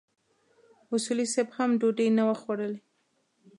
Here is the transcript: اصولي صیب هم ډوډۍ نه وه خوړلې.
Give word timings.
اصولي 0.93 1.25
صیب 1.33 1.47
هم 1.55 1.69
ډوډۍ 1.79 2.09
نه 2.17 2.23
وه 2.27 2.35
خوړلې. 2.41 2.79